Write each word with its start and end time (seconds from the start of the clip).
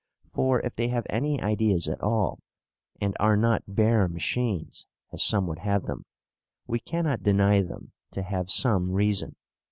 For, 0.33 0.61
if 0.61 0.75
they 0.75 0.87
have 0.87 1.05
any 1.11 1.39
ideas 1.39 1.87
at 1.87 2.01
all, 2.01 2.39
and 2.99 3.15
are 3.19 3.37
not 3.37 3.61
bare 3.75 4.07
machines 4.07 4.87
(as 5.13 5.21
some 5.23 5.45
would 5.45 5.59
have 5.59 5.83
them), 5.85 6.05
we 6.65 6.79
cannot 6.79 7.21
deny 7.21 7.61
them 7.61 7.91
to 8.13 8.23
have 8.23 8.49
some 8.49 8.93
reason. 8.93 9.35